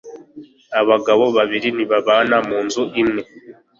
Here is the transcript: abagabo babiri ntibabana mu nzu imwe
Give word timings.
abagabo 0.79 1.23
babiri 1.37 1.67
ntibabana 1.75 2.37
mu 2.47 2.57
nzu 2.65 2.83
imwe 3.01 3.21